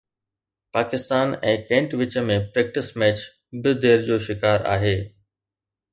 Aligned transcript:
Pakistan 0.75 1.35
۽ 1.51 1.59
Kent 1.67 1.93
وچ 2.01 2.17
۾ 2.31 2.39
practice 2.55 2.91
match 3.03 3.21
به 3.61 3.77
دير 3.85 4.03
جو 4.09 4.21
شڪار 4.29 4.69
آهي 4.77 4.99